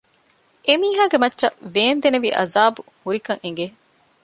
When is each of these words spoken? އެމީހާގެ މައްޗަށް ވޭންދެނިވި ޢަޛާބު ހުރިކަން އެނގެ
އެމީހާގެ 0.67 1.17
މައްޗަށް 1.23 1.57
ވޭންދެނިވި 1.73 2.29
ޢަޛާބު 2.37 2.81
ހުރިކަން 3.01 3.41
އެނގެ 3.43 3.67